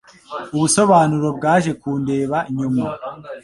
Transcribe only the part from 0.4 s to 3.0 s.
Ubusobanuro bwaje kundeba nyuma.